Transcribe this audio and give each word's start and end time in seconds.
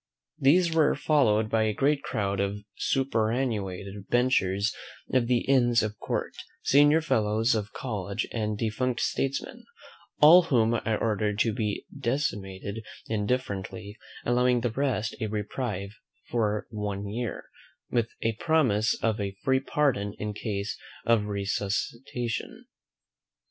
These 0.39 0.73
were 0.73 0.95
followed 0.95 1.47
by 1.47 1.61
a 1.61 1.75
great 1.75 2.01
crowd 2.01 2.39
of 2.39 2.63
superannuated 2.75 4.07
benchers 4.09 4.73
of 5.13 5.27
the 5.27 5.41
Inns 5.41 5.83
of 5.83 5.99
Court, 5.99 6.33
senior 6.63 7.01
fellows 7.01 7.53
of 7.53 7.71
colleges, 7.73 8.27
and 8.33 8.57
defunct 8.57 8.99
statesmen: 8.99 9.63
all 10.19 10.41
whom 10.45 10.73
I 10.73 10.95
ordered 10.95 11.37
to 11.41 11.53
be 11.53 11.85
decimated 11.95 12.83
indifferently, 13.05 13.95
allowing 14.25 14.61
the 14.61 14.71
rest 14.71 15.13
a 15.21 15.27
reprieve 15.27 15.91
for 16.31 16.65
one 16.71 17.07
year, 17.07 17.43
with 17.91 18.09
a 18.23 18.33
promise 18.39 18.95
of 19.03 19.21
a 19.21 19.37
free 19.43 19.59
pardon 19.59 20.15
in 20.17 20.33
case 20.33 20.79
of 21.05 21.25
resuscitation. 21.27 22.65